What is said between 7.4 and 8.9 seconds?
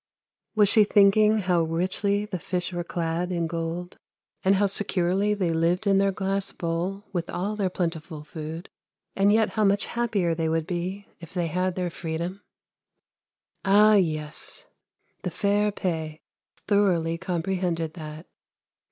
their plentiful food,